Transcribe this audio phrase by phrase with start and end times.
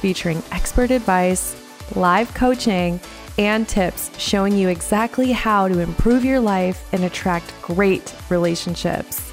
[0.00, 1.56] featuring expert advice,
[1.94, 3.00] live coaching,
[3.38, 9.32] and tips showing you exactly how to improve your life and attract great relationships.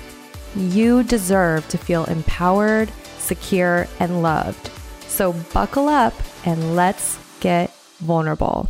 [0.56, 4.70] You deserve to feel empowered, secure, and loved.
[5.08, 6.14] So buckle up
[6.46, 8.70] and let's get vulnerable.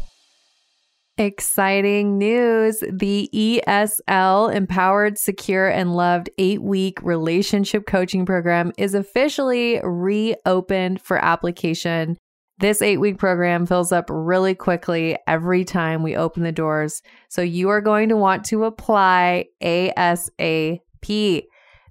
[1.19, 2.83] Exciting news.
[2.91, 11.17] The ESL Empowered, Secure, and Loved eight week relationship coaching program is officially reopened for
[11.17, 12.17] application.
[12.59, 17.01] This eight week program fills up really quickly every time we open the doors.
[17.29, 20.81] So you are going to want to apply ASAP.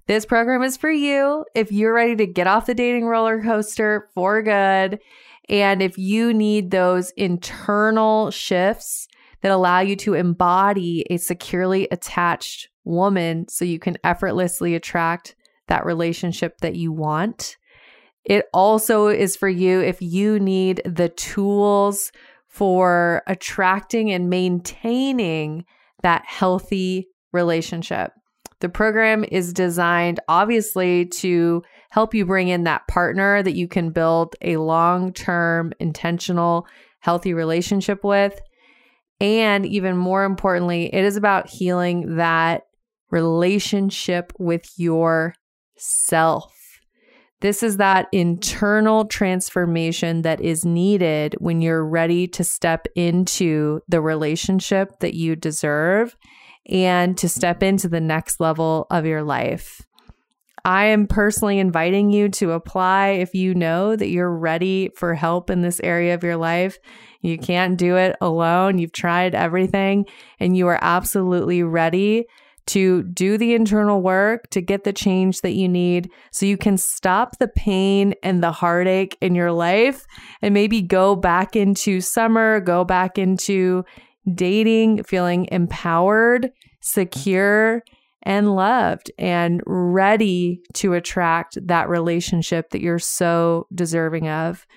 [0.07, 4.07] This program is for you if you're ready to get off the dating roller coaster
[4.13, 4.99] for good.
[5.49, 9.06] And if you need those internal shifts
[9.41, 15.35] that allow you to embody a securely attached woman so you can effortlessly attract
[15.67, 17.57] that relationship that you want.
[18.23, 22.11] It also is for you if you need the tools
[22.47, 25.65] for attracting and maintaining
[26.03, 28.11] that healthy relationship.
[28.59, 33.91] The program is designed obviously to help you bring in that partner that you can
[33.91, 36.65] build a long term, intentional,
[36.99, 38.39] healthy relationship with.
[39.19, 42.67] And even more importantly, it is about healing that
[43.09, 46.53] relationship with yourself.
[47.39, 54.01] This is that internal transformation that is needed when you're ready to step into the
[54.01, 56.15] relationship that you deserve
[56.67, 59.86] and to step into the next level of your life.
[60.67, 65.49] I am personally inviting you to apply if you know that you're ready for help
[65.49, 66.77] in this area of your life.
[67.21, 68.77] You can't do it alone.
[68.77, 70.07] You've tried everything
[70.41, 72.25] and you are absolutely ready
[72.65, 76.77] to do the internal work to get the change that you need so you can
[76.77, 80.03] stop the pain and the heartache in your life
[80.41, 83.85] and maybe go back into summer, go back into
[84.35, 86.51] dating, feeling empowered,
[86.81, 87.83] secure,
[88.27, 94.67] and loved and ready to attract that relationship that you're so deserving of.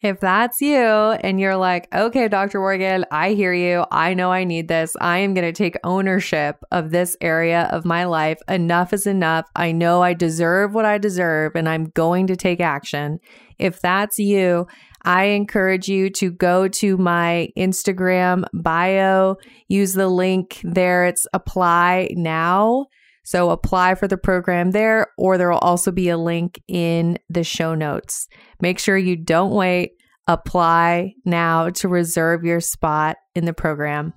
[0.00, 2.60] If that's you and you're like, okay, Dr.
[2.60, 3.84] Morgan, I hear you.
[3.90, 4.96] I know I need this.
[5.02, 8.38] I am going to take ownership of this area of my life.
[8.48, 9.46] Enough is enough.
[9.54, 13.18] I know I deserve what I deserve and I'm going to take action.
[13.58, 14.66] If that's you,
[15.04, 19.36] I encourage you to go to my Instagram bio,
[19.68, 21.04] use the link there.
[21.06, 22.86] It's apply now.
[23.24, 27.44] So apply for the program there, or there will also be a link in the
[27.44, 28.28] show notes.
[28.60, 29.92] Make sure you don't wait.
[30.26, 34.14] Apply now to reserve your spot in the program.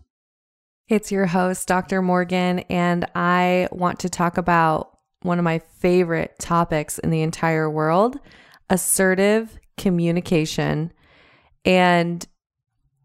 [0.90, 2.02] It's your host, Dr.
[2.02, 7.70] Morgan, and I want to talk about one of my favorite topics in the entire
[7.70, 8.18] world
[8.70, 10.92] assertive communication.
[11.66, 12.26] And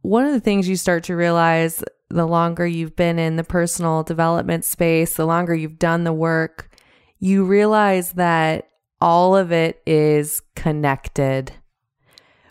[0.03, 4.03] one of the things you start to realize the longer you've been in the personal
[4.03, 6.69] development space, the longer you've done the work,
[7.19, 8.69] you realize that
[9.01, 11.53] all of it is connected.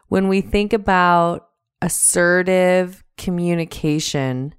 [0.07, 1.47] When we think about
[1.81, 4.53] assertive communication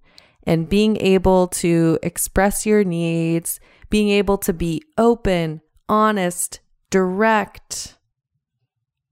[0.45, 7.97] and being able to express your needs, being able to be open, honest, direct,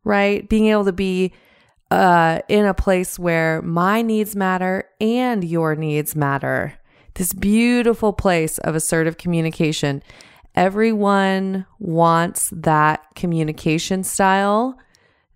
[0.04, 0.48] right?
[0.48, 1.32] Being able to be
[1.90, 6.74] uh, in a place where my needs matter and your needs matter.
[7.14, 10.02] This beautiful place of assertive communication.
[10.54, 14.78] Everyone wants that communication style.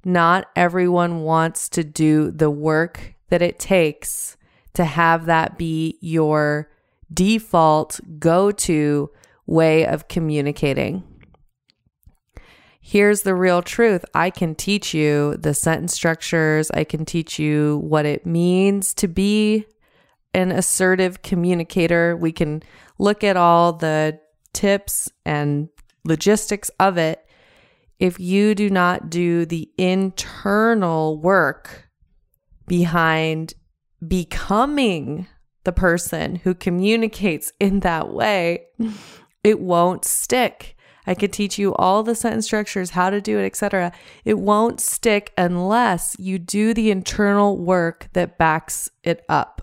[0.05, 4.37] Not everyone wants to do the work that it takes
[4.75, 6.71] to have that be your
[7.13, 9.11] default go to
[9.47, 11.05] way of communicating
[12.87, 14.05] here's the real truth.
[14.15, 19.09] I can teach you the sentence structures, I can teach you what it means to
[19.09, 19.65] be
[20.35, 22.15] an assertive communicator.
[22.15, 22.63] We can
[22.99, 24.21] look at all the
[24.53, 25.71] tips and
[26.05, 27.27] logistics of it.
[27.99, 31.89] If you do not do the internal work
[32.67, 33.55] behind
[34.07, 35.27] becoming
[35.65, 38.67] the person who communicates in that way,
[39.43, 40.74] it won't stick.
[41.07, 43.93] I could teach you all the sentence structures, how to do it, etc.
[44.25, 49.63] It won't stick unless you do the internal work that backs it up.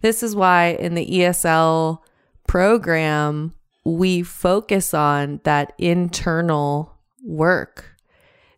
[0.00, 1.98] This is why in the ESL
[2.46, 3.54] program,
[3.84, 7.96] we focus on that internal work.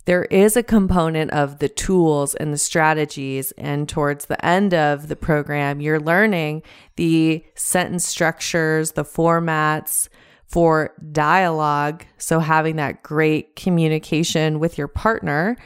[0.05, 3.53] There is a component of the tools and the strategies.
[3.53, 6.63] And towards the end of the program, you're learning
[6.97, 10.09] the sentence structures, the formats
[10.53, 12.05] for dialogue.
[12.19, 15.57] So, having that great communication with your partner.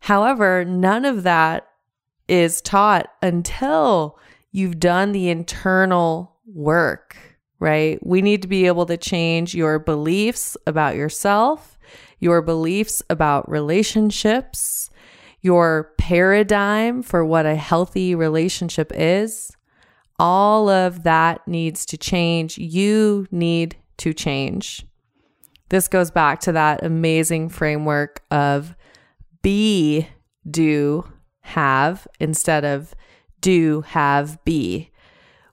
[0.00, 1.68] However, none of that
[2.28, 4.18] is taught until
[4.50, 7.16] you've done the internal work,
[7.58, 8.04] right?
[8.04, 11.78] We need to be able to change your beliefs about yourself,
[12.18, 14.88] your beliefs about relationships,
[15.42, 19.54] your paradigm for what a healthy relationship is.
[20.18, 22.56] All of that needs to change.
[22.56, 24.84] You need to change.
[25.68, 28.74] This goes back to that amazing framework of
[29.42, 30.08] be,
[30.48, 31.08] do,
[31.42, 32.94] have instead of
[33.40, 34.90] do, have, be.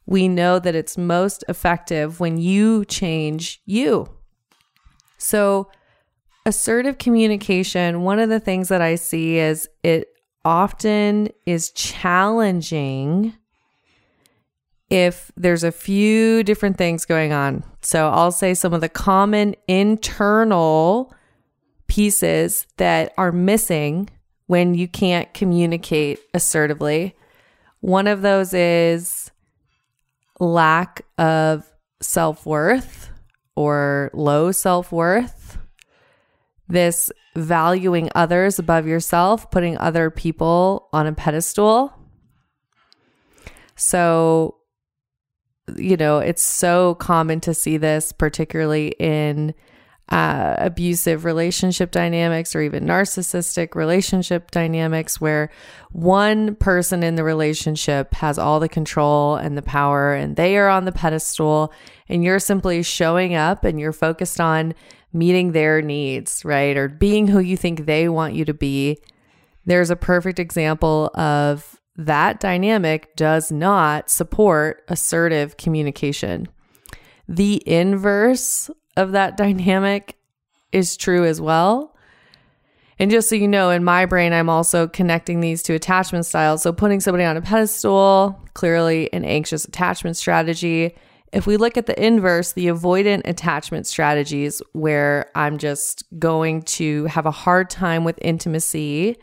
[0.07, 4.09] We know that it's most effective when you change you.
[5.19, 5.69] So,
[6.43, 10.07] assertive communication, one of the things that I see is it
[10.43, 13.35] often is challenging
[14.89, 17.63] if there's a few different things going on.
[17.81, 21.13] So, I'll say some of the common internal
[21.87, 24.09] pieces that are missing
[24.47, 27.15] when you can't communicate assertively.
[27.81, 29.31] One of those is
[30.39, 31.69] lack of
[32.01, 33.09] self worth
[33.55, 35.57] or low self worth.
[36.67, 41.93] This valuing others above yourself, putting other people on a pedestal.
[43.75, 44.58] So,
[45.77, 49.53] you know, it's so common to see this, particularly in
[50.09, 55.51] uh, abusive relationship dynamics or even narcissistic relationship dynamics where
[55.91, 60.67] one person in the relationship has all the control and the power and they are
[60.67, 61.71] on the pedestal
[62.07, 64.73] and you're simply showing up and you're focused on
[65.13, 66.75] meeting their needs, right?
[66.75, 68.97] Or being who you think they want you to be.
[69.65, 76.47] There's a perfect example of that dynamic does not support assertive communication.
[77.27, 80.17] The inverse of that dynamic
[80.71, 81.93] is true as well.
[82.99, 86.61] And just so you know, in my brain, I'm also connecting these to attachment styles.
[86.63, 90.95] So putting somebody on a pedestal, clearly an anxious attachment strategy.
[91.33, 97.05] If we look at the inverse, the avoidant attachment strategies, where I'm just going to
[97.05, 99.17] have a hard time with intimacy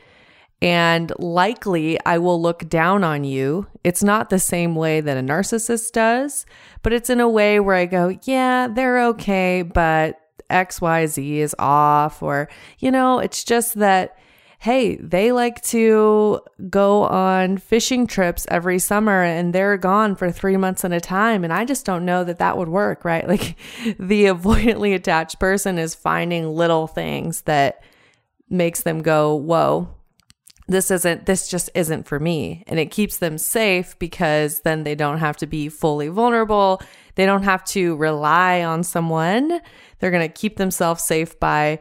[0.62, 3.67] and likely I will look down on you.
[3.85, 6.47] It's not the same way that a narcissist does,
[6.82, 10.19] but it's in a way where I go, yeah, they're okay, but
[10.50, 12.23] XYZ is off.
[12.23, 12.49] Or,
[12.79, 14.17] you know, it's just that,
[14.58, 20.56] hey, they like to go on fishing trips every summer and they're gone for three
[20.56, 21.44] months at a time.
[21.44, 23.26] And I just don't know that that would work, right?
[23.37, 23.56] Like
[23.99, 27.82] the avoidantly attached person is finding little things that
[28.49, 29.96] makes them go, whoa,
[30.69, 32.65] this isn't this just isn't for me.
[32.67, 36.83] And it keeps them safe because then they don't have to be fully vulnerable.
[37.15, 39.61] They don't have to rely on someone.
[39.99, 41.81] They're going to keep themselves safe by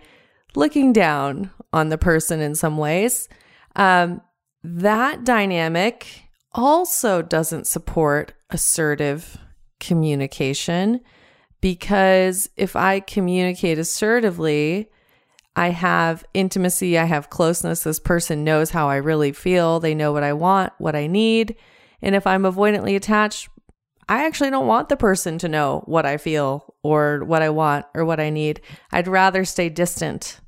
[0.56, 3.28] looking down on the person in some ways.
[3.76, 4.22] Um,
[4.64, 9.38] that dynamic also doesn't support assertive
[9.80, 11.02] communication
[11.60, 14.90] because if i communicate assertively
[15.56, 17.84] I have intimacy, I have closeness.
[17.84, 19.80] This person knows how I really feel.
[19.80, 21.56] They know what I want, what I need.
[22.02, 23.50] And if I'm avoidantly attached,
[24.08, 27.86] I actually don't want the person to know what I feel or what I want
[27.96, 28.62] or what I need.
[28.92, 30.40] I'd rather stay distant.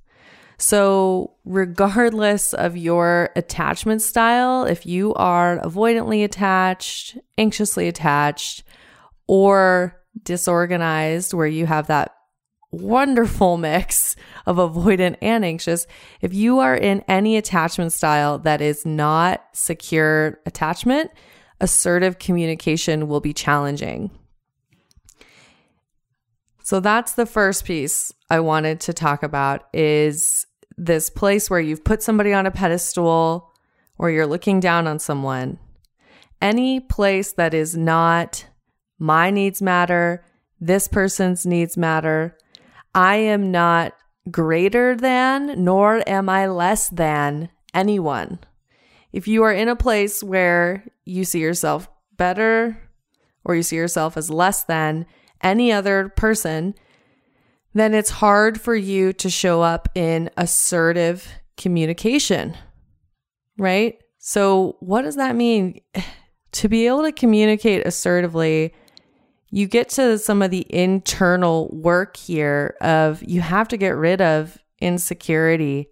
[0.59, 8.63] So, regardless of your attachment style, if you are avoidantly attached, anxiously attached,
[9.27, 12.16] or disorganized, where you have that
[12.71, 15.87] wonderful mix of avoidant and anxious.
[16.21, 21.11] If you are in any attachment style that is not secure attachment,
[21.59, 24.11] assertive communication will be challenging.
[26.63, 30.45] So that's the first piece I wanted to talk about is
[30.77, 33.53] this place where you've put somebody on a pedestal
[33.97, 35.59] or you're looking down on someone.
[36.41, 38.45] Any place that is not
[38.99, 40.25] my needs matter,
[40.59, 42.37] this person's needs matter,
[42.97, 43.93] I am not
[44.31, 48.39] greater than, nor am I less than anyone.
[49.13, 51.87] If you are in a place where you see yourself
[52.17, 52.81] better
[53.45, 55.05] or you see yourself as less than
[55.43, 56.73] any other person,
[57.71, 62.57] then it's hard for you to show up in assertive communication,
[63.59, 64.01] right?
[64.17, 65.81] So, what does that mean?
[66.53, 68.73] To be able to communicate assertively,
[69.49, 74.21] you get to some of the internal work here of you have to get rid
[74.21, 75.87] of insecurity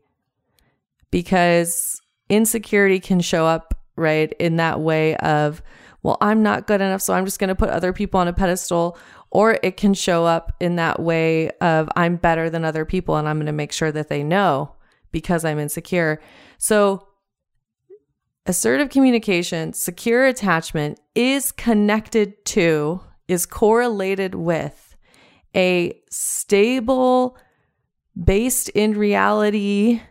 [1.12, 5.62] because insecurity can show up right in that way of
[6.04, 8.34] well i'm not good enough so i'm just going to put other people on a
[8.34, 8.98] pedestal
[9.32, 13.28] or it can show up in that way of i'm better than other people and
[13.28, 14.72] i'm going to make sure that they know
[15.12, 16.20] because i'm insecure.
[16.58, 17.08] So
[18.46, 24.96] assertive communication secure attachment is connected to is correlated with
[25.56, 27.38] a stable
[28.22, 30.02] based in reality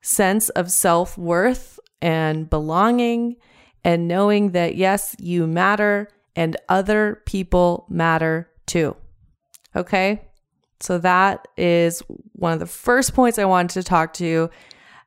[0.00, 3.36] sense of self worth and belonging,
[3.84, 8.96] and knowing that, yes, you matter and other people matter too.
[9.74, 10.22] Okay.
[10.80, 14.50] So that is one of the first points I wanted to talk to you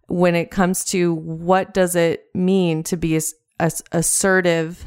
[0.08, 3.22] when it comes to what does it mean to be a,
[3.60, 4.86] a assertive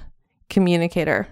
[0.51, 1.27] communicator.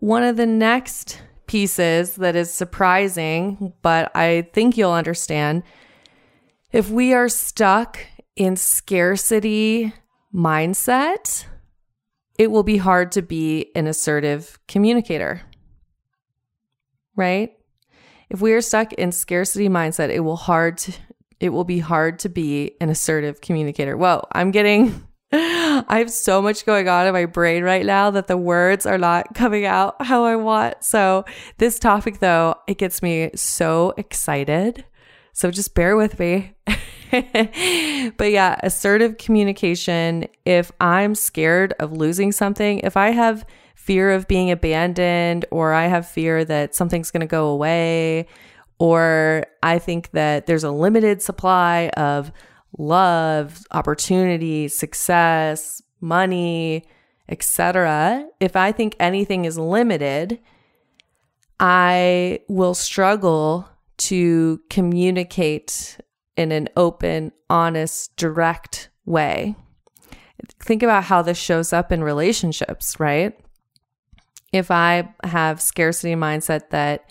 [0.00, 5.62] One of the next pieces that is surprising, but I think you'll understand
[6.70, 7.98] if we are stuck
[8.36, 9.94] in scarcity
[10.34, 11.46] mindset,
[12.38, 15.40] it will be hard to be an assertive communicator.
[17.14, 17.52] Right?
[18.28, 20.92] If we are stuck in scarcity mindset, it will hard to,
[21.40, 23.96] it will be hard to be an assertive communicator.
[23.96, 28.28] Whoa, I'm getting I have so much going on in my brain right now that
[28.28, 30.84] the words are not coming out how I want.
[30.84, 31.24] So,
[31.58, 34.84] this topic, though, it gets me so excited.
[35.32, 36.54] So, just bear with me.
[37.10, 40.26] but yeah, assertive communication.
[40.44, 45.86] If I'm scared of losing something, if I have fear of being abandoned, or I
[45.86, 48.26] have fear that something's going to go away,
[48.78, 52.30] or I think that there's a limited supply of
[52.78, 56.84] love, opportunity, success, money,
[57.28, 58.26] etc.
[58.40, 60.38] If I think anything is limited,
[61.58, 63.68] I will struggle
[63.98, 65.98] to communicate
[66.36, 69.56] in an open, honest, direct way.
[70.60, 73.38] Think about how this shows up in relationships, right?
[74.52, 77.10] If I have scarcity mindset that,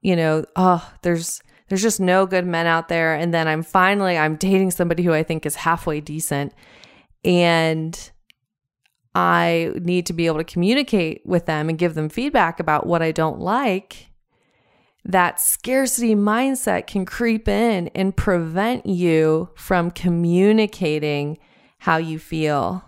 [0.00, 3.14] you know, oh, there's there's just no good men out there.
[3.14, 6.52] And then i'm finally i'm dating somebody who i think is halfway decent.
[7.24, 8.10] And
[9.14, 13.02] i need to be able to communicate with them and give them feedback about what
[13.02, 14.08] i don't like.
[15.04, 21.38] That scarcity mindset can creep in and prevent you from communicating
[21.78, 22.82] how you feel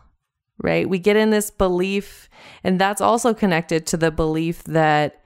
[0.63, 0.89] right?
[0.89, 2.29] We get in this belief
[2.65, 5.23] and that's also connected to the belief that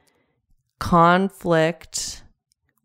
[0.78, 2.21] conflict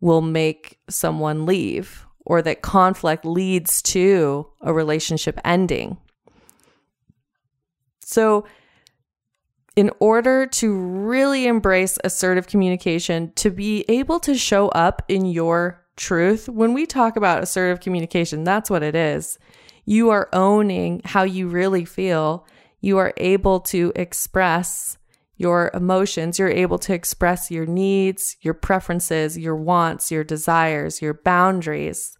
[0.00, 5.96] will make someone leave or that conflict leads to a relationship ending.
[8.04, 8.44] So,
[9.76, 15.84] in order to really embrace assertive communication, to be able to show up in your
[15.96, 19.38] truth, when we talk about assertive communication, that's what it is.
[19.84, 22.46] You are owning how you really feel.
[22.80, 24.97] You are able to express
[25.38, 31.14] your emotions, you're able to express your needs, your preferences, your wants, your desires, your
[31.14, 32.18] boundaries,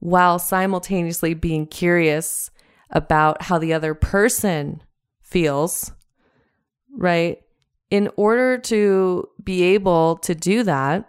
[0.00, 2.50] while simultaneously being curious
[2.90, 4.82] about how the other person
[5.22, 5.92] feels,
[6.94, 7.38] right?
[7.90, 11.08] In order to be able to do that,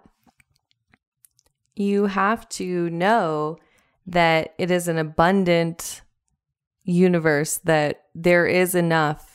[1.76, 3.58] you have to know
[4.08, 6.04] that it is an abundant
[6.86, 9.33] universe, that there is enough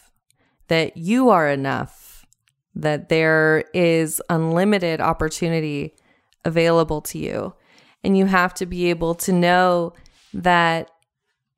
[0.68, 2.26] that you are enough,
[2.74, 5.94] that there is unlimited opportunity
[6.44, 7.54] available to you.
[8.04, 9.92] And you have to be able to know
[10.32, 10.90] that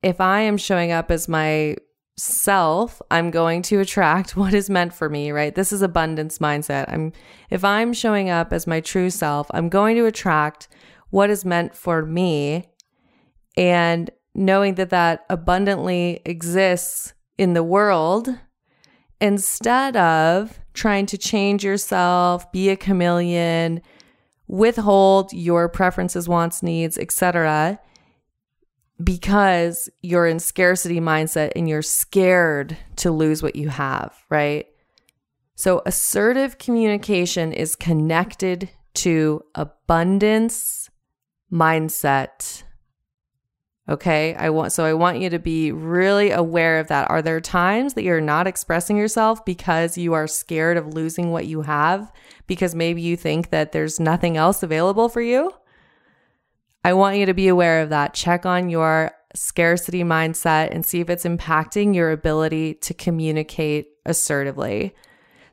[0.01, 1.75] if I am showing up as my
[2.17, 5.53] self, I'm going to attract what is meant for me, right?
[5.53, 6.85] This is abundance mindset.
[6.87, 7.13] I'm
[7.49, 10.67] if I'm showing up as my true self, I'm going to attract
[11.09, 12.65] what is meant for me
[13.57, 18.29] and knowing that that abundantly exists in the world
[19.21, 23.81] instead of trying to change yourself, be a chameleon,
[24.47, 27.79] withhold your preferences, wants, needs, etc.,
[29.01, 34.67] because you're in scarcity mindset and you're scared to lose what you have, right?
[35.55, 40.89] So, assertive communication is connected to abundance
[41.51, 42.60] mindset.
[43.91, 44.33] Okay.
[44.35, 47.11] I want, so I want you to be really aware of that.
[47.11, 51.45] Are there times that you're not expressing yourself because you are scared of losing what
[51.45, 52.09] you have?
[52.47, 55.53] Because maybe you think that there's nothing else available for you?
[56.85, 58.13] I want you to be aware of that.
[58.13, 64.95] Check on your scarcity mindset and see if it's impacting your ability to communicate assertively.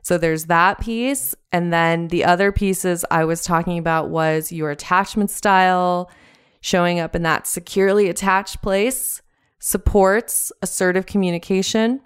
[0.01, 1.35] So there's that piece.
[1.51, 6.09] And then the other pieces I was talking about was your attachment style,
[6.61, 9.21] showing up in that securely attached place
[9.59, 12.01] supports assertive communication.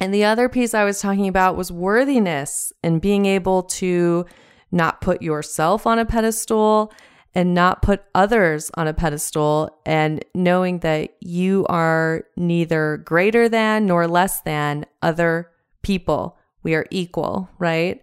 [0.00, 4.26] And the other piece I was talking about was worthiness and being able to
[4.72, 6.92] not put yourself on a pedestal
[7.34, 13.86] and not put others on a pedestal and knowing that you are neither greater than
[13.86, 15.50] nor less than other
[15.82, 16.36] people.
[16.62, 18.02] We are equal, right?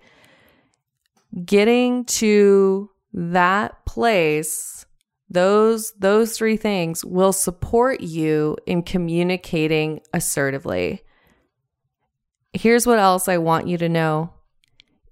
[1.46, 4.86] Getting to that place
[5.32, 11.04] those those three things will support you in communicating assertively.
[12.54, 14.34] Here's what else I want you to know.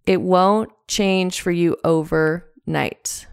[0.05, 3.27] It won't change for you overnight.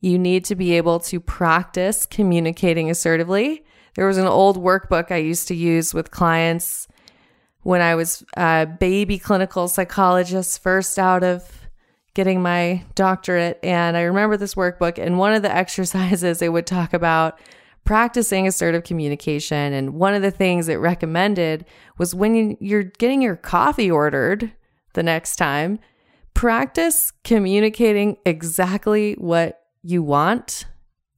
[0.00, 3.64] You need to be able to practice communicating assertively.
[3.96, 6.88] There was an old workbook I used to use with clients
[7.62, 11.55] when I was a baby clinical psychologist, first out of
[12.16, 13.60] getting my doctorate.
[13.62, 17.38] And I remember this workbook, and one of the exercises it would talk about
[17.84, 19.74] practicing assertive communication.
[19.74, 21.66] And one of the things it recommended
[21.98, 24.50] was when you're getting your coffee ordered
[24.94, 25.78] the next time,
[26.32, 30.64] practice communicating exactly what you want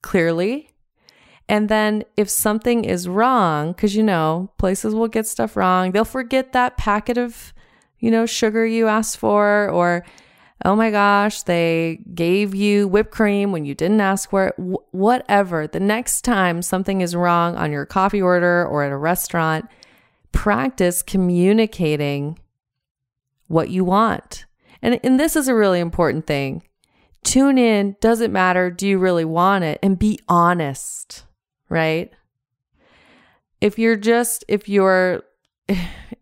[0.03, 0.69] clearly.
[1.49, 6.05] And then if something is wrong, because you know, places will get stuff wrong, they'll
[6.05, 7.55] forget that packet of,
[8.01, 10.05] you know, sugar you asked for, or
[10.65, 14.55] oh my gosh, they gave you whipped cream when you didn't ask for it,
[14.91, 15.67] whatever.
[15.67, 19.69] The next time something is wrong on your coffee order or at a restaurant,
[20.33, 22.39] practice communicating
[23.47, 24.47] what you want.
[24.83, 26.63] And, and this is a really important thing.
[27.25, 29.79] Tune in, doesn't matter, do you really want it?
[29.83, 31.25] And be honest,
[31.69, 32.13] right?
[33.61, 35.23] If you're just, if you're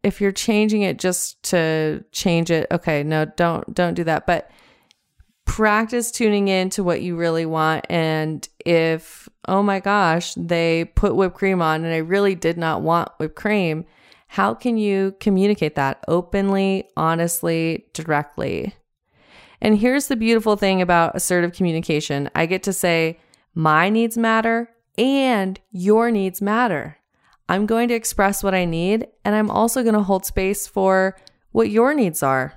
[0.02, 4.26] if you're changing it just to change it, okay, no, don't don't do that.
[4.26, 4.50] But
[5.44, 11.14] practice tuning in to what you really want and if oh my gosh, they put
[11.14, 13.84] whipped cream on and I really did not want whipped cream,
[14.28, 18.74] how can you communicate that openly, honestly, directly?
[19.60, 22.28] And here's the beautiful thing about assertive communication.
[22.34, 23.18] I get to say
[23.54, 26.98] my needs matter and your needs matter.
[27.48, 31.16] I'm going to express what I need, and I'm also going to hold space for
[31.52, 32.54] what your needs are.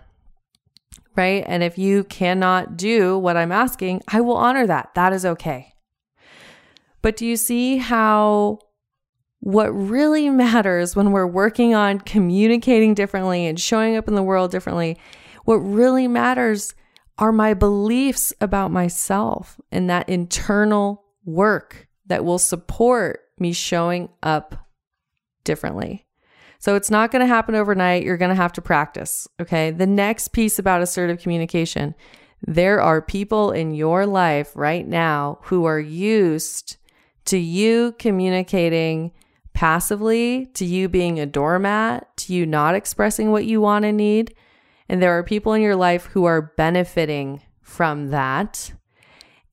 [1.16, 1.44] Right.
[1.48, 4.94] And if you cannot do what I'm asking, I will honor that.
[4.96, 5.74] That is okay.
[7.02, 8.60] But do you see how
[9.40, 14.52] what really matters when we're working on communicating differently and showing up in the world
[14.52, 14.98] differently?
[15.46, 16.74] What really matters
[17.18, 24.69] are my beliefs about myself and that internal work that will support me showing up
[25.50, 26.06] differently.
[26.60, 28.04] So it's not going to happen overnight.
[28.04, 29.28] You're going to have to practice.
[29.42, 29.72] Okay.
[29.72, 31.96] The next piece about assertive communication
[32.46, 36.78] there are people in your life right now who are used
[37.26, 39.12] to you communicating
[39.54, 44.34] passively, to you being a doormat, to you not expressing what you want and need.
[44.88, 48.72] And there are people in your life who are benefiting from that.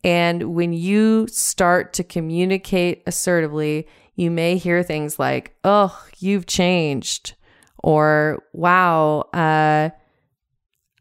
[0.05, 7.35] And when you start to communicate assertively, you may hear things like, oh, you've changed,
[7.79, 9.91] or wow, uh,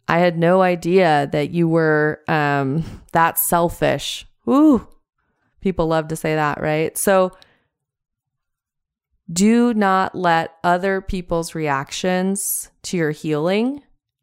[0.07, 4.27] I had no idea that you were um, that selfish.
[4.47, 4.87] Ooh,
[5.61, 6.95] people love to say that, right?
[6.97, 7.31] So
[9.31, 13.81] do not let other people's reactions to your healing,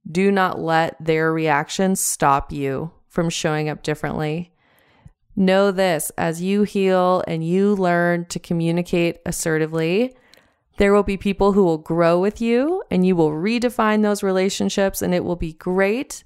[0.09, 4.52] do not let their reactions stop you from showing up differently.
[5.35, 10.15] Know this as you heal and you learn to communicate assertively,
[10.77, 15.01] there will be people who will grow with you and you will redefine those relationships
[15.01, 16.25] and it will be great.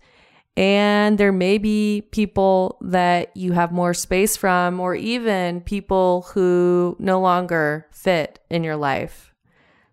[0.56, 6.96] And there may be people that you have more space from, or even people who
[6.98, 9.34] no longer fit in your life.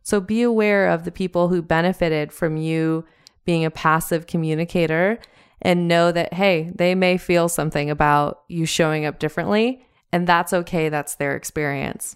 [0.04, 3.04] So be aware of the people who benefited from you
[3.43, 5.19] being a passive communicator
[5.63, 10.54] and know that, hey, they may feel something about you showing up differently, and that's
[10.54, 10.89] okay.
[10.89, 12.15] That's their experience.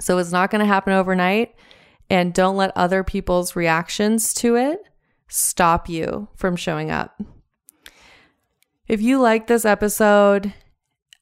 [0.00, 1.54] So it's not going to happen overnight.
[2.10, 4.80] And don't let other people's reactions to it
[5.28, 7.20] stop you from showing up.
[8.86, 10.54] If you like this episode,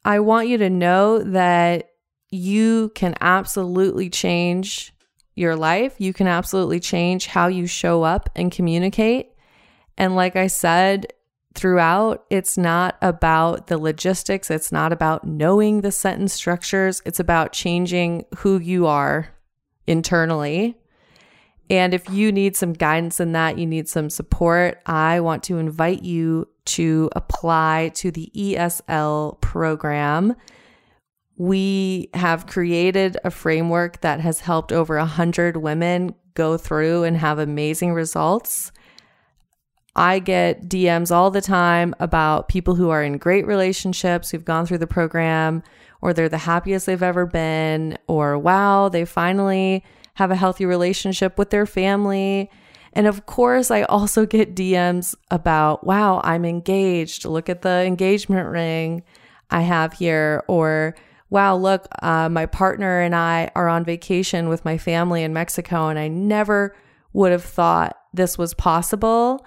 [0.04, 1.90] I want you to know that
[2.30, 4.94] you can absolutely change
[5.34, 5.96] your life.
[5.98, 9.30] You can absolutely change how you show up and communicate.
[9.98, 11.06] And like I said
[11.54, 17.52] throughout, it's not about the logistics, it's not about knowing the sentence structures, it's about
[17.52, 19.28] changing who you are
[19.86, 20.76] internally.
[21.68, 25.58] And if you need some guidance in that, you need some support, I want to
[25.58, 30.36] invite you to apply to the ESL program.
[31.36, 37.38] We have created a framework that has helped over 100 women go through and have
[37.38, 38.70] amazing results.
[39.96, 44.66] I get DMs all the time about people who are in great relationships who've gone
[44.66, 45.62] through the program,
[46.02, 49.82] or they're the happiest they've ever been, or wow, they finally
[50.14, 52.50] have a healthy relationship with their family.
[52.92, 57.24] And of course, I also get DMs about, wow, I'm engaged.
[57.24, 59.02] Look at the engagement ring
[59.50, 60.44] I have here.
[60.46, 60.94] Or,
[61.30, 65.88] wow, look, uh, my partner and I are on vacation with my family in Mexico,
[65.88, 66.74] and I never
[67.12, 69.46] would have thought this was possible.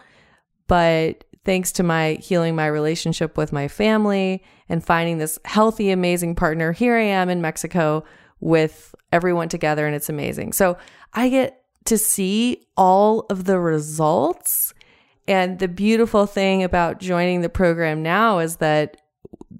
[0.70, 6.36] But thanks to my healing my relationship with my family and finding this healthy, amazing
[6.36, 8.06] partner, here I am in Mexico
[8.40, 10.54] with everyone together, and it's amazing.
[10.54, 10.78] So
[11.14, 14.74] I get to see all of the results.
[15.28, 19.02] And the beautiful thing about joining the program now is that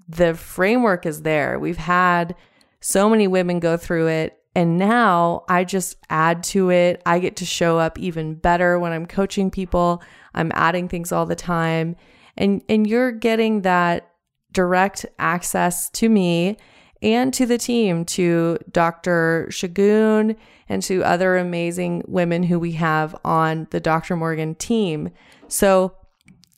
[0.08, 1.58] the framework is there.
[1.58, 2.36] We've had
[2.80, 4.36] so many women go through it.
[4.54, 7.02] And now I just add to it.
[7.06, 10.02] I get to show up even better when I'm coaching people.
[10.34, 11.96] I'm adding things all the time.
[12.36, 14.10] And and you're getting that
[14.52, 16.56] direct access to me
[17.02, 19.46] and to the team, to Dr.
[19.50, 20.36] Shagun
[20.68, 24.16] and to other amazing women who we have on the Dr.
[24.16, 25.10] Morgan team.
[25.48, 25.96] So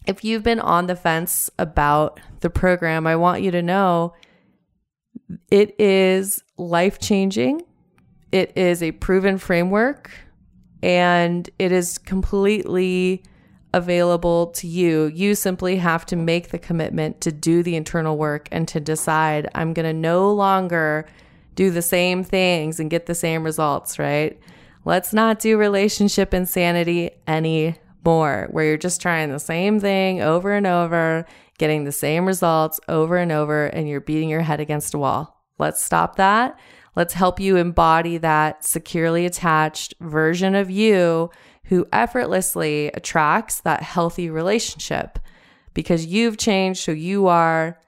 [0.06, 4.14] if you've been on the fence about the program, I want you to know
[5.50, 7.62] it is life changing.
[8.32, 10.10] It is a proven framework
[10.82, 13.22] and it is completely
[13.74, 15.06] available to you.
[15.06, 19.48] You simply have to make the commitment to do the internal work and to decide
[19.54, 21.06] I'm going to no longer
[21.54, 24.38] do the same things and get the same results, right?
[24.84, 30.66] Let's not do relationship insanity anymore, where you're just trying the same thing over and
[30.66, 31.24] over,
[31.58, 35.44] getting the same results over and over, and you're beating your head against a wall.
[35.58, 36.58] Let's stop that.
[36.96, 41.30] Let's help you embody that securely attached version of you
[41.72, 45.18] who effortlessly attracts that healthy relationship
[45.72, 47.80] because you've changed who you are.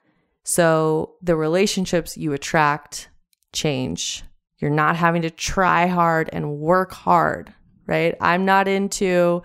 [0.43, 3.09] So the relationships you attract
[3.53, 4.23] change.
[4.57, 7.53] You're not having to try hard and work hard,
[7.85, 8.15] right?
[8.19, 9.43] I'm not into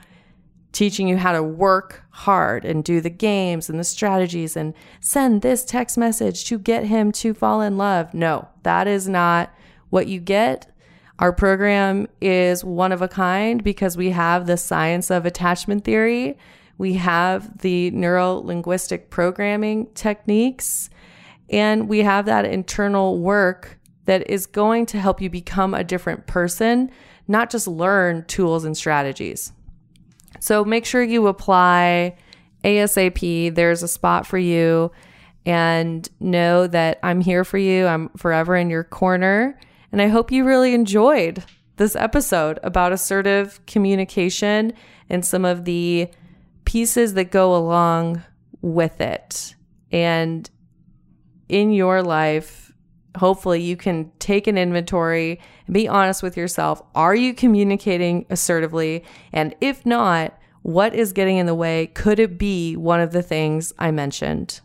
[0.73, 5.43] teaching you how to work hard and do the games and the strategies and send
[5.43, 8.15] this text message to get him to fall in love.
[8.15, 9.53] No, that is not
[9.91, 10.75] what you get.
[11.21, 16.39] Our program is one of a kind because we have the science of attachment theory,
[16.79, 20.89] we have the neuro linguistic programming techniques,
[21.51, 26.27] and we have that internal work that is going to help you become a different
[26.27, 26.91] person,
[27.29, 29.53] not just learn tools and strategies.
[30.41, 32.17] So make sure you apply
[32.65, 33.55] ASAP.
[33.55, 34.91] There's a spot for you,
[35.45, 37.87] and know that I'm here for you.
[37.87, 39.61] I'm forever in your corner.
[39.93, 41.45] And I hope you really enjoyed
[41.77, 44.73] this episode about assertive communication
[45.09, 46.09] and some of the
[46.65, 48.23] pieces that go along
[48.61, 49.55] with it.
[49.91, 50.49] And
[51.49, 52.73] in your life,
[53.17, 56.83] hopefully you can take an inventory and be honest with yourself.
[56.95, 59.05] Are you communicating assertively?
[59.33, 61.89] And if not, what is getting in the way?
[61.89, 64.61] Could it be one of the things I mentioned?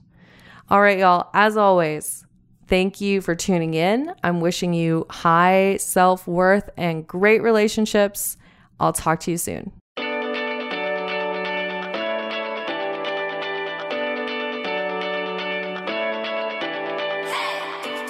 [0.70, 2.26] All right, y'all, as always,
[2.68, 4.14] Thank you for tuning in.
[4.24, 8.38] I'm wishing you high self worth and great relationships.
[8.80, 9.72] I'll talk to you soon.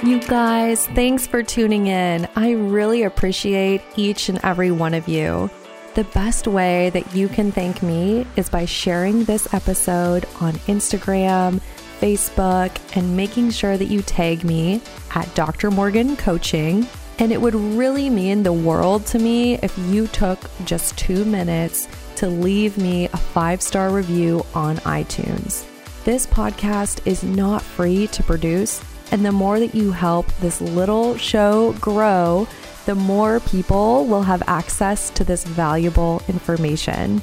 [0.04, 2.28] You guys, thanks for tuning in.
[2.36, 5.50] I really appreciate each and every one of you.
[5.96, 11.60] The best way that you can thank me is by sharing this episode on Instagram
[12.00, 14.82] Facebook, and making sure that you tag me
[15.14, 15.72] at Dr.
[15.72, 16.88] Morgan Coaching.
[17.20, 21.88] And it would really mean the world to me if you took just two minutes
[22.18, 25.66] to leave me a five star review on iTunes.
[26.04, 31.18] This podcast is not free to produce, and the more that you help this little
[31.18, 32.48] show grow,
[32.86, 37.22] the more people will have access to this valuable information.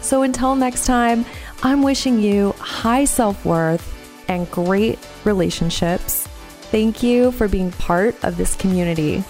[0.00, 1.24] So until next time,
[1.62, 3.93] I'm wishing you high self worth
[4.28, 6.26] and great relationships.
[6.70, 9.24] Thank you for being part of this community.